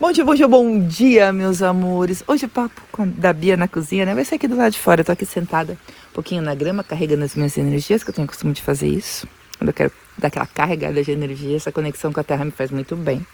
Bom 0.00 0.10
dia, 0.10 0.24
bom 0.24 0.34
dia, 0.34 0.48
bom 0.48 0.80
dia, 0.80 1.32
meus 1.32 1.62
amores. 1.62 2.24
Hoje 2.26 2.46
o 2.46 2.48
papo 2.48 2.82
com, 2.90 3.08
da 3.08 3.32
Bia 3.32 3.56
na 3.56 3.68
cozinha, 3.68 4.04
né? 4.04 4.12
Vai 4.12 4.24
ser 4.24 4.34
aqui 4.34 4.48
do 4.48 4.56
lado 4.56 4.72
de 4.72 4.78
fora. 4.78 5.02
Eu 5.02 5.04
tô 5.04 5.12
aqui 5.12 5.24
sentada 5.24 5.74
um 6.10 6.12
pouquinho 6.12 6.42
na 6.42 6.52
grama, 6.52 6.82
carregando 6.82 7.22
as 7.22 7.36
minhas 7.36 7.56
energias, 7.56 8.02
que 8.02 8.10
eu 8.10 8.14
tenho 8.14 8.26
costume 8.26 8.52
de 8.52 8.60
fazer 8.60 8.88
isso. 8.88 9.28
Quando 9.56 9.68
eu 9.68 9.72
quero 9.72 9.92
dar 10.18 10.28
aquela 10.28 10.46
carregada 10.46 11.00
de 11.00 11.12
energia, 11.12 11.56
essa 11.56 11.70
conexão 11.70 12.12
com 12.12 12.18
a 12.18 12.24
terra 12.24 12.44
me 12.44 12.50
faz 12.50 12.72
muito 12.72 12.96
bem. 12.96 13.24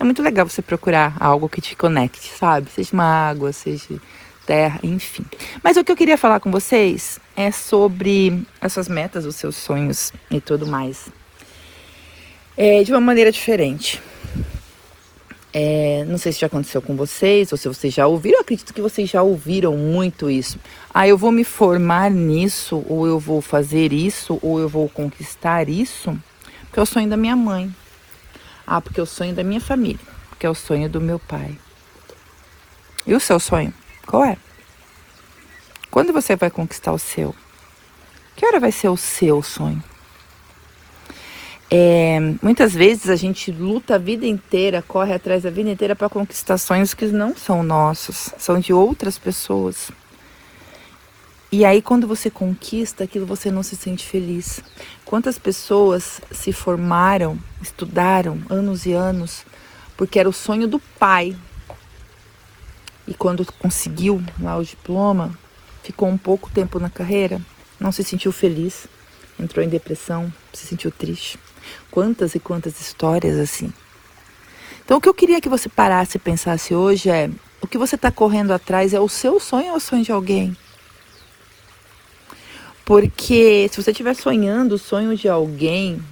É 0.00 0.02
muito 0.02 0.20
legal 0.22 0.48
você 0.48 0.60
procurar 0.60 1.16
algo 1.20 1.48
que 1.48 1.60
te 1.60 1.76
conecte, 1.76 2.32
sabe? 2.36 2.68
Seja 2.68 2.90
uma 2.92 3.04
água, 3.04 3.52
seja 3.52 4.00
terra, 4.44 4.80
enfim. 4.82 5.24
Mas 5.62 5.76
o 5.76 5.84
que 5.84 5.92
eu 5.92 5.96
queria 5.96 6.18
falar 6.18 6.40
com 6.40 6.50
vocês 6.50 7.20
é 7.36 7.52
sobre 7.52 8.44
as 8.60 8.72
suas 8.72 8.88
metas, 8.88 9.24
os 9.24 9.36
seus 9.36 9.54
sonhos 9.54 10.12
e 10.28 10.40
tudo 10.40 10.66
mais. 10.66 11.08
É, 12.56 12.82
de 12.82 12.90
uma 12.90 13.00
maneira 13.00 13.30
diferente. 13.30 14.02
É, 15.54 16.04
não 16.08 16.16
sei 16.16 16.32
se 16.32 16.40
já 16.40 16.46
aconteceu 16.46 16.80
com 16.80 16.96
vocês 16.96 17.52
ou 17.52 17.58
se 17.58 17.68
vocês 17.68 17.92
já 17.92 18.06
ouviram. 18.06 18.38
Eu 18.38 18.40
acredito 18.40 18.72
que 18.72 18.80
vocês 18.80 19.10
já 19.10 19.22
ouviram 19.22 19.76
muito 19.76 20.30
isso. 20.30 20.58
Ah, 20.92 21.06
eu 21.06 21.18
vou 21.18 21.30
me 21.30 21.44
formar 21.44 22.10
nisso, 22.10 22.82
ou 22.88 23.06
eu 23.06 23.18
vou 23.18 23.42
fazer 23.42 23.92
isso, 23.92 24.38
ou 24.40 24.58
eu 24.58 24.68
vou 24.68 24.88
conquistar 24.88 25.68
isso, 25.68 26.18
porque 26.64 26.80
é 26.80 26.82
o 26.82 26.86
sonho 26.86 27.08
da 27.08 27.16
minha 27.16 27.36
mãe. 27.36 27.74
Ah, 28.66 28.80
porque 28.80 28.98
é 28.98 29.02
o 29.02 29.06
sonho 29.06 29.34
da 29.34 29.44
minha 29.44 29.60
família, 29.60 30.00
porque 30.30 30.46
é 30.46 30.50
o 30.50 30.54
sonho 30.54 30.88
do 30.88 31.00
meu 31.00 31.18
pai. 31.18 31.58
E 33.06 33.14
o 33.14 33.20
seu 33.20 33.38
sonho? 33.38 33.74
Qual 34.06 34.24
é? 34.24 34.38
Quando 35.90 36.12
você 36.12 36.34
vai 36.34 36.50
conquistar 36.50 36.92
o 36.92 36.98
seu? 36.98 37.34
Que 38.34 38.46
hora 38.46 38.58
vai 38.58 38.72
ser 38.72 38.88
o 38.88 38.96
seu 38.96 39.42
sonho? 39.42 39.82
É, 41.74 42.20
muitas 42.42 42.74
vezes 42.74 43.08
a 43.08 43.16
gente 43.16 43.50
luta 43.50 43.94
a 43.94 43.98
vida 43.98 44.26
inteira, 44.26 44.82
corre 44.82 45.14
atrás 45.14 45.44
da 45.44 45.48
vida 45.48 45.70
inteira 45.70 45.96
para 45.96 46.06
conquistar 46.06 46.58
sonhos 46.58 46.92
que 46.92 47.06
não 47.06 47.34
são 47.34 47.62
nossos, 47.62 48.30
são 48.36 48.60
de 48.60 48.74
outras 48.74 49.18
pessoas. 49.18 49.90
E 51.50 51.64
aí, 51.64 51.80
quando 51.80 52.06
você 52.06 52.28
conquista 52.28 53.04
aquilo, 53.04 53.24
você 53.24 53.50
não 53.50 53.62
se 53.62 53.74
sente 53.74 54.04
feliz. 54.04 54.62
Quantas 55.02 55.38
pessoas 55.38 56.20
se 56.30 56.52
formaram, 56.52 57.38
estudaram 57.62 58.42
anos 58.50 58.84
e 58.84 58.92
anos, 58.92 59.42
porque 59.96 60.18
era 60.18 60.28
o 60.28 60.32
sonho 60.32 60.68
do 60.68 60.78
pai. 60.78 61.34
E 63.08 63.14
quando 63.14 63.50
conseguiu 63.50 64.22
lá 64.38 64.58
o 64.58 64.64
diploma, 64.64 65.32
ficou 65.82 66.10
um 66.10 66.18
pouco 66.18 66.50
tempo 66.50 66.78
na 66.78 66.90
carreira, 66.90 67.40
não 67.80 67.90
se 67.90 68.04
sentiu 68.04 68.30
feliz, 68.30 68.86
entrou 69.40 69.64
em 69.64 69.70
depressão, 69.70 70.30
se 70.52 70.66
sentiu 70.66 70.90
triste. 70.90 71.38
Quantas 71.90 72.34
e 72.34 72.40
quantas 72.40 72.80
histórias 72.80 73.38
assim. 73.38 73.72
Então, 74.84 74.98
o 74.98 75.00
que 75.00 75.08
eu 75.08 75.14
queria 75.14 75.40
que 75.40 75.48
você 75.48 75.68
parasse 75.68 76.16
e 76.16 76.20
pensasse 76.20 76.74
hoje 76.74 77.08
é: 77.08 77.30
o 77.60 77.66
que 77.66 77.78
você 77.78 77.94
está 77.94 78.10
correndo 78.10 78.52
atrás 78.52 78.92
é 78.92 79.00
o 79.00 79.08
seu 79.08 79.38
sonho 79.38 79.70
ou 79.70 79.76
o 79.76 79.80
sonho 79.80 80.04
de 80.04 80.12
alguém? 80.12 80.56
Porque 82.84 83.68
se 83.70 83.80
você 83.80 83.92
estiver 83.92 84.14
sonhando 84.14 84.74
o 84.74 84.78
sonho 84.78 85.16
de 85.16 85.28
alguém, 85.28 86.02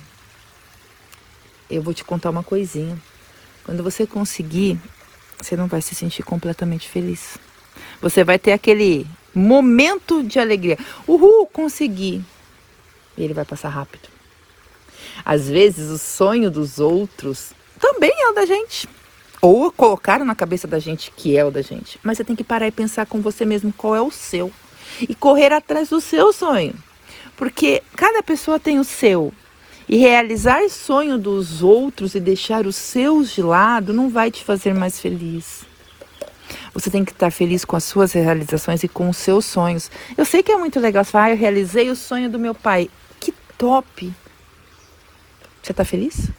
eu 1.69 1.83
vou 1.83 1.93
te 1.93 2.05
contar 2.05 2.31
uma 2.31 2.43
coisinha. 2.43 2.97
Quando 3.65 3.83
você 3.83 4.07
conseguir, 4.07 4.79
você 5.37 5.57
não 5.57 5.67
vai 5.67 5.83
se 5.83 5.95
sentir 5.95 6.23
completamente 6.23 6.89
feliz. 6.89 7.39
Você 8.01 8.25
vai 8.25 8.39
ter 8.39 8.53
aquele 8.53 9.07
momento 9.35 10.23
de 10.23 10.39
alegria. 10.39 10.79
Uhul, 11.07 11.47
consegui. 11.47 12.25
E 13.17 13.23
ele 13.23 13.35
vai 13.35 13.45
passar 13.45 13.69
rápido. 13.69 14.09
Às 15.25 15.49
vezes 15.49 15.91
o 15.91 15.99
sonho 15.99 16.51
dos 16.51 16.79
outros 16.79 17.53
também 17.79 18.13
é 18.13 18.29
o 18.29 18.33
da 18.33 18.45
gente. 18.47 18.89
Ou 19.41 19.73
colocaram 19.73 20.25
na 20.25 20.35
cabeça 20.35 20.69
da 20.69 20.79
gente 20.79 21.13
que 21.17 21.37
é 21.37 21.45
o 21.45 21.51
da 21.51 21.63
gente. 21.63 21.99
Mas 22.03 22.19
você 22.19 22.25
tem 22.25 22.37
que 22.37 22.45
parar 22.45 22.67
e 22.67 22.73
pensar 22.73 23.07
com 23.07 23.21
você 23.21 23.45
mesmo 23.45 23.73
qual 23.73 23.97
é 23.97 24.01
o 24.01 24.11
seu. 24.11 24.53
E 25.01 25.15
correr 25.15 25.53
atrás 25.53 25.89
do 25.89 26.01
seu 26.01 26.33
sonho. 26.33 26.75
Porque 27.37 27.83
cada 27.97 28.23
pessoa 28.23 28.61
tem 28.61 28.79
o 28.79 28.85
seu. 28.85 29.33
E 29.89 29.97
realizar 29.97 30.69
sonho 30.69 31.19
dos 31.19 31.63
outros 31.63 32.15
e 32.15 32.21
deixar 32.21 32.67
os 32.67 32.77
seus 32.77 33.31
de 33.31 33.43
lado 33.43 33.93
não 33.93 34.11
vai 34.11 34.31
te 34.31 34.45
fazer 34.45 34.75
mais 34.75 35.01
feliz. 35.01 35.63
Você 36.75 36.91
tem 36.91 37.05
que 37.05 37.13
estar 37.13 37.31
feliz 37.33 37.65
com 37.65 37.77
as 37.77 37.85
suas 37.85 38.13
realizações 38.13 38.85
e 38.85 38.89
com 38.89 39.09
os 39.09 39.17
seus 39.17 39.45
sonhos. 39.45 39.91
Eu 40.17 40.25
sei 40.25 40.43
que 40.43 40.53
é 40.53 40.57
muito 40.57 40.79
legal. 40.79 41.05
Você 41.05 41.17
ah, 41.17 41.31
eu 41.31 41.37
realizei 41.37 41.91
o 41.91 41.97
sonho 41.97 42.31
do 42.31 42.39
meu 42.39 42.55
pai. 42.55 42.89
Que 43.19 43.33
top! 43.59 44.13
Você 45.63 45.73
está 45.73 45.85
feliz? 45.85 46.31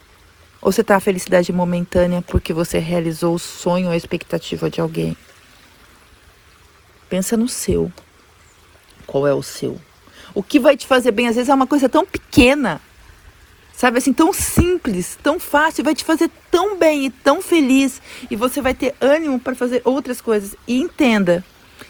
Ou 0.61 0.71
você 0.71 0.81
está 0.81 0.95
a 0.95 0.99
felicidade 0.99 1.51
momentânea 1.51 2.21
porque 2.21 2.53
você 2.53 2.77
realizou 2.77 3.35
o 3.35 3.39
sonho 3.39 3.87
ou 3.87 3.91
a 3.91 3.97
expectativa 3.97 4.69
de 4.69 4.79
alguém? 4.79 5.17
Pensa 7.09 7.35
no 7.35 7.47
seu. 7.47 7.91
Qual 9.07 9.27
é 9.27 9.33
o 9.33 9.41
seu? 9.41 9.79
O 10.33 10.41
que 10.41 10.59
vai 10.59 10.77
te 10.77 10.87
fazer 10.87 11.11
bem, 11.11 11.27
às 11.27 11.35
vezes, 11.35 11.49
é 11.49 11.53
uma 11.53 11.67
coisa 11.67 11.89
tão 11.89 12.05
pequena, 12.05 12.79
sabe 13.73 13.97
assim, 13.97 14.13
tão 14.13 14.31
simples, 14.31 15.17
tão 15.21 15.39
fácil, 15.39 15.83
vai 15.83 15.93
te 15.93 16.05
fazer 16.05 16.29
tão 16.49 16.77
bem 16.77 17.07
e 17.07 17.09
tão 17.09 17.41
feliz. 17.41 18.01
E 18.29 18.35
você 18.35 18.61
vai 18.61 18.73
ter 18.73 18.95
ânimo 19.01 19.39
para 19.39 19.55
fazer 19.55 19.81
outras 19.83 20.21
coisas. 20.21 20.55
E 20.67 20.79
entenda 20.79 21.43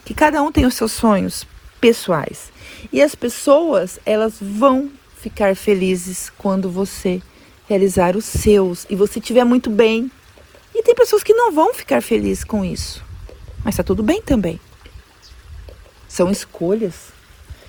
que 0.04 0.14
cada 0.14 0.42
um 0.42 0.52
tem 0.52 0.66
os 0.66 0.74
seus 0.74 0.92
sonhos 0.92 1.46
pessoais. 1.80 2.52
E 2.92 3.02
as 3.02 3.14
pessoas, 3.14 4.00
elas 4.06 4.36
vão 4.42 4.90
ficar 5.22 5.56
felizes 5.56 6.32
quando 6.36 6.70
você 6.70 7.22
realizar 7.70 8.18
os 8.18 8.26
seus 8.26 8.88
e 8.90 8.96
você 8.96 9.20
estiver 9.20 9.46
muito 9.46 9.70
bem. 9.70 10.12
E 10.74 10.82
tem 10.82 10.96
pessoas 10.96 11.22
que 11.22 11.34
não 11.34 11.52
vão 11.52 11.74
ficar 11.74 12.02
felizes 12.02 12.44
com 12.44 12.66
isso. 12.66 13.04
Mas 13.64 13.76
tá 13.76 13.84
tudo 13.84 14.02
bem 14.02 14.22
também. 14.22 14.60
São 16.08 16.32
escolhas. 16.32 17.12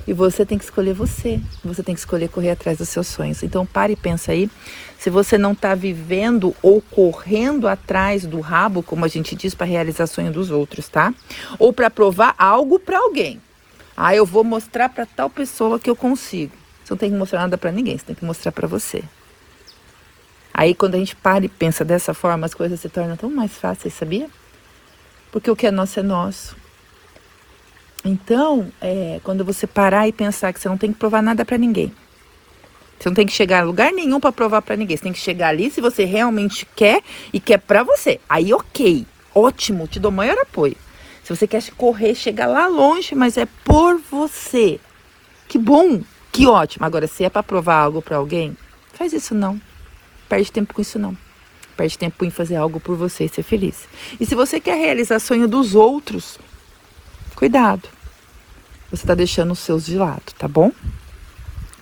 E 0.06 0.12
você 0.12 0.44
tem 0.44 0.56
que 0.56 0.64
escolher 0.64 0.94
você. 0.94 1.40
Você 1.62 1.82
tem 1.82 1.94
que 1.94 2.00
escolher 2.00 2.28
correr 2.28 2.50
atrás 2.50 2.78
dos 2.78 2.88
seus 2.88 3.06
sonhos. 3.06 3.42
Então 3.42 3.66
pare 3.66 3.92
e 3.92 3.96
pensa 3.96 4.32
aí. 4.32 4.50
Se 4.98 5.10
você 5.10 5.36
não 5.36 5.52
está 5.52 5.74
vivendo 5.74 6.56
ou 6.62 6.80
correndo 6.80 7.68
atrás 7.68 8.24
do 8.24 8.40
rabo, 8.40 8.82
como 8.82 9.04
a 9.04 9.08
gente 9.08 9.36
diz, 9.36 9.54
para 9.54 9.66
realizar 9.66 10.06
sonho 10.06 10.32
dos 10.32 10.50
outros, 10.50 10.88
tá? 10.88 11.12
Ou 11.58 11.72
para 11.72 11.90
provar 11.90 12.34
algo 12.38 12.78
para 12.78 12.98
alguém. 12.98 13.40
Ah, 13.96 14.16
eu 14.16 14.24
vou 14.24 14.42
mostrar 14.42 14.88
para 14.88 15.04
tal 15.04 15.28
pessoa 15.28 15.78
que 15.78 15.90
eu 15.90 15.94
consigo. 15.94 16.61
Você 16.84 16.92
não 16.92 16.98
tem 16.98 17.10
que 17.10 17.16
mostrar 17.16 17.40
nada 17.40 17.56
para 17.56 17.72
ninguém, 17.72 17.96
você 17.96 18.04
tem 18.04 18.14
que 18.14 18.24
mostrar 18.24 18.52
para 18.52 18.66
você. 18.66 19.02
Aí 20.52 20.74
quando 20.74 20.94
a 20.94 20.98
gente 20.98 21.16
para 21.16 21.44
e 21.44 21.48
pensa 21.48 21.84
dessa 21.84 22.12
forma, 22.12 22.46
as 22.46 22.54
coisas 22.54 22.78
se 22.80 22.88
tornam 22.88 23.16
tão 23.16 23.30
mais 23.30 23.52
fáceis, 23.52 23.94
sabia? 23.94 24.28
Porque 25.30 25.50
o 25.50 25.56
que 25.56 25.66
é 25.66 25.70
nosso 25.70 25.98
é 25.98 26.02
nosso. 26.02 26.56
Então, 28.04 28.70
é, 28.80 29.20
quando 29.22 29.44
você 29.44 29.66
parar 29.66 30.08
e 30.08 30.12
pensar 30.12 30.52
que 30.52 30.60
você 30.60 30.68
não 30.68 30.76
tem 30.76 30.92
que 30.92 30.98
provar 30.98 31.22
nada 31.22 31.44
para 31.44 31.56
ninguém, 31.56 31.92
você 32.98 33.08
não 33.08 33.14
tem 33.14 33.26
que 33.26 33.32
chegar 33.32 33.60
a 33.60 33.64
lugar 33.64 33.92
nenhum 33.92 34.20
para 34.20 34.30
provar 34.30 34.62
para 34.62 34.76
ninguém. 34.76 34.96
Você 34.96 35.02
tem 35.02 35.12
que 35.12 35.18
chegar 35.18 35.48
ali 35.48 35.70
se 35.70 35.80
você 35.80 36.04
realmente 36.04 36.64
quer 36.76 37.02
e 37.32 37.40
quer 37.40 37.58
para 37.58 37.82
você. 37.82 38.20
Aí, 38.28 38.52
ok, 38.54 39.04
ótimo, 39.34 39.88
te 39.88 39.98
dou 39.98 40.12
maior 40.12 40.38
apoio. 40.38 40.76
Se 41.24 41.34
você 41.34 41.46
quer 41.46 41.62
correr, 41.76 42.14
chegar 42.14 42.46
lá 42.46 42.66
longe, 42.66 43.14
mas 43.14 43.36
é 43.36 43.46
por 43.64 43.98
você. 43.98 44.78
Que 45.48 45.58
bom, 45.58 46.00
que 46.32 46.46
ótimo. 46.46 46.86
Agora, 46.86 47.06
se 47.06 47.22
é 47.22 47.28
para 47.28 47.42
provar 47.42 47.76
algo 47.76 48.00
para 48.00 48.16
alguém, 48.16 48.56
faz 48.94 49.12
isso 49.12 49.34
não. 49.34 49.60
Perde 50.28 50.50
tempo 50.50 50.72
com 50.72 50.80
isso 50.80 50.98
não. 50.98 51.16
Perde 51.76 51.98
tempo 51.98 52.24
em 52.24 52.30
fazer 52.30 52.56
algo 52.56 52.80
por 52.80 52.96
você 52.96 53.24
e 53.24 53.28
ser 53.28 53.42
feliz. 53.42 53.86
E 54.18 54.24
se 54.24 54.34
você 54.34 54.58
quer 54.58 54.76
realizar 54.76 55.18
sonho 55.18 55.46
dos 55.46 55.74
outros, 55.74 56.38
cuidado. 57.36 57.88
Você 58.90 59.04
está 59.04 59.14
deixando 59.14 59.52
os 59.52 59.58
seus 59.58 59.86
de 59.86 59.96
lado, 59.96 60.32
tá 60.38 60.48
bom? 60.48 60.72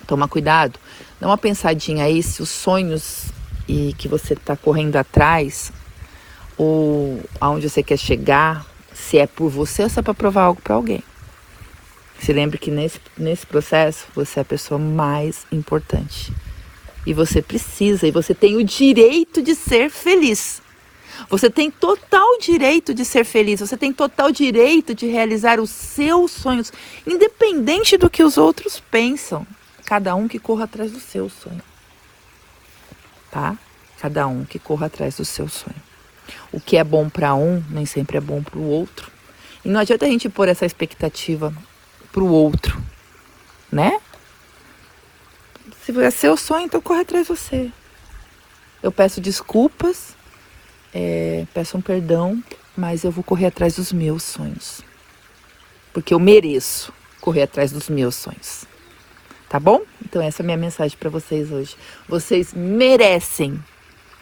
Toma 0.05 0.27
cuidado. 0.27 0.77
Dá 1.19 1.27
uma 1.27 1.37
pensadinha 1.37 2.05
aí 2.05 2.21
se 2.21 2.41
os 2.41 2.49
sonhos 2.49 3.27
e 3.67 3.93
que 3.97 4.07
você 4.07 4.33
está 4.33 4.55
correndo 4.57 4.97
atrás 4.97 5.71
ou 6.57 7.21
aonde 7.39 7.69
você 7.69 7.81
quer 7.81 7.97
chegar, 7.97 8.65
se 8.93 9.17
é 9.17 9.27
por 9.27 9.49
você 9.49 9.83
ou 9.83 9.89
se 9.89 9.99
é 9.99 10.01
para 10.01 10.13
provar 10.13 10.43
algo 10.43 10.61
para 10.61 10.75
alguém. 10.75 11.03
Se 12.21 12.31
lembre 12.31 12.59
que 12.59 12.69
nesse, 12.69 12.99
nesse 13.17 13.47
processo 13.47 14.05
você 14.13 14.39
é 14.39 14.43
a 14.43 14.45
pessoa 14.45 14.77
mais 14.77 15.47
importante. 15.51 16.31
E 17.03 17.15
você 17.15 17.41
precisa, 17.41 18.07
e 18.07 18.11
você 18.11 18.35
tem 18.35 18.57
o 18.57 18.63
direito 18.63 19.41
de 19.41 19.55
ser 19.55 19.89
feliz. 19.89 20.61
Você 21.29 21.49
tem 21.49 21.71
total 21.71 22.37
direito 22.39 22.93
de 22.93 23.03
ser 23.03 23.25
feliz, 23.25 23.59
você 23.59 23.75
tem 23.75 23.91
total 23.91 24.31
direito 24.31 24.93
de 24.93 25.07
realizar 25.07 25.59
os 25.59 25.71
seus 25.71 26.29
sonhos, 26.29 26.71
independente 27.07 27.97
do 27.97 28.09
que 28.09 28.23
os 28.23 28.37
outros 28.37 28.79
pensam. 28.79 29.45
Cada 29.83 30.13
um 30.13 30.27
que 30.27 30.37
corra 30.37 30.65
atrás 30.65 30.91
do 30.91 30.99
seu 30.99 31.27
sonho. 31.27 31.61
Tá? 33.31 33.57
Cada 33.99 34.27
um 34.27 34.45
que 34.45 34.59
corra 34.59 34.85
atrás 34.85 35.15
do 35.15 35.25
seu 35.25 35.47
sonho. 35.47 35.81
O 36.51 36.61
que 36.61 36.77
é 36.77 36.83
bom 36.83 37.09
para 37.09 37.33
um 37.33 37.63
nem 37.67 37.85
sempre 37.85 38.17
é 38.17 38.21
bom 38.21 38.43
para 38.43 38.59
o 38.59 38.67
outro. 38.67 39.11
E 39.65 39.69
não 39.69 39.79
adianta 39.79 40.05
a 40.05 40.09
gente 40.09 40.29
pôr 40.29 40.47
essa 40.47 40.67
expectativa 40.67 41.51
para 42.11 42.23
o 42.23 42.29
outro, 42.29 42.81
né? 43.71 43.99
Se 45.83 45.97
é 45.99 46.11
seu 46.11 46.37
sonho, 46.37 46.65
então 46.65 46.81
corre 46.81 47.01
atrás 47.01 47.27
de 47.27 47.33
você. 47.33 47.71
Eu 48.83 48.91
peço 48.91 49.19
desculpas 49.21 50.15
é, 50.93 51.45
peçam 51.53 51.81
perdão, 51.81 52.41
mas 52.75 53.03
eu 53.03 53.11
vou 53.11 53.23
correr 53.23 53.47
atrás 53.47 53.75
dos 53.75 53.91
meus 53.91 54.23
sonhos. 54.23 54.81
Porque 55.93 56.13
eu 56.13 56.19
mereço 56.19 56.93
correr 57.19 57.43
atrás 57.43 57.71
dos 57.71 57.89
meus 57.89 58.15
sonhos. 58.15 58.65
Tá 59.49 59.59
bom? 59.59 59.81
Então 60.03 60.21
essa 60.21 60.41
é 60.41 60.43
a 60.43 60.45
minha 60.45 60.57
mensagem 60.57 60.97
para 60.97 61.09
vocês 61.09 61.51
hoje. 61.51 61.75
Vocês 62.07 62.53
merecem 62.53 63.61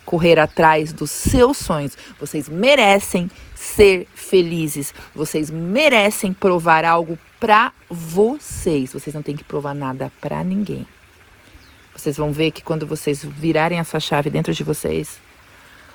correr 0.06 0.40
atrás 0.40 0.92
dos 0.92 1.12
seus 1.12 1.58
sonhos. 1.58 1.96
Vocês 2.20 2.50
merecem 2.50 3.30
ser 3.54 4.08
felizes. 4.16 4.94
Vocês 5.14 5.52
merecem 5.52 6.34
provar 6.34 6.84
algo 6.84 7.18
para 7.40 7.72
vocês. 7.90 8.94
Vocês 8.94 9.14
não 9.14 9.24
têm 9.24 9.36
que 9.36 9.44
provar 9.44 9.74
nada 9.74 10.12
para 10.20 10.44
ninguém. 10.44 10.86
Vocês 11.96 12.18
vão 12.18 12.32
ver 12.32 12.52
que 12.52 12.64
quando 12.64 12.86
vocês 12.86 13.24
virarem 13.24 13.80
essa 13.80 14.00
chave 14.00 14.30
dentro 14.30 14.54
de 14.54 14.64
vocês, 14.64 15.20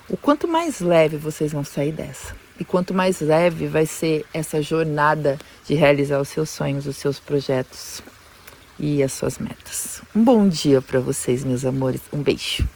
o 0.07 0.15
quanto 0.15 0.47
mais 0.47 0.79
leve 0.79 1.17
vocês 1.17 1.51
vão 1.51 1.63
sair 1.63 1.91
dessa. 1.91 2.35
E 2.59 2.63
quanto 2.63 2.93
mais 2.93 3.19
leve 3.19 3.67
vai 3.67 3.85
ser 3.85 4.25
essa 4.33 4.61
jornada 4.61 5.37
de 5.65 5.73
realizar 5.73 6.21
os 6.21 6.29
seus 6.29 6.49
sonhos, 6.49 6.85
os 6.85 6.95
seus 6.95 7.19
projetos 7.19 8.01
e 8.79 9.03
as 9.03 9.13
suas 9.13 9.39
metas. 9.39 10.01
Um 10.15 10.23
bom 10.23 10.47
dia 10.47 10.81
para 10.81 10.99
vocês, 10.99 11.43
meus 11.43 11.65
amores. 11.65 12.01
Um 12.13 12.21
beijo. 12.21 12.67